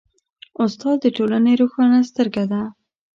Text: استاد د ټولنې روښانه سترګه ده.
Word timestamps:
استاد 0.63 0.97
د 1.01 1.05
ټولنې 1.17 1.53
روښانه 1.61 1.99
سترګه 2.09 2.43
ده. 2.51 2.61